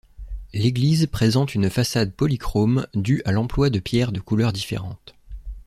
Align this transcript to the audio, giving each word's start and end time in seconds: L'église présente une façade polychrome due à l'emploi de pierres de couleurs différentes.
L'église 0.51 1.05
présente 1.05 1.53
une 1.53 1.69
façade 1.69 2.11
polychrome 2.11 2.87
due 2.95 3.21
à 3.23 3.31
l'emploi 3.31 3.69
de 3.69 3.77
pierres 3.77 4.11
de 4.11 4.19
couleurs 4.19 4.51
différentes. 4.51 5.13